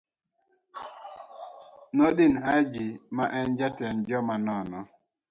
[1.97, 4.79] Nordin Hajji, ma en jatend joma nono